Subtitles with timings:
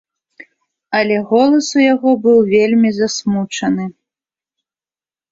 [0.99, 3.85] Але голас у яго быў вельмі засмучаны.